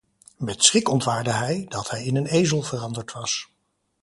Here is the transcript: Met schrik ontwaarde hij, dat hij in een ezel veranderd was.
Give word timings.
Met 0.37 0.63
schrik 0.63 0.89
ontwaarde 0.89 1.31
hij, 1.31 1.65
dat 1.67 1.89
hij 1.89 2.03
in 2.03 2.15
een 2.15 2.25
ezel 2.25 2.61
veranderd 2.61 3.11
was. 3.11 3.49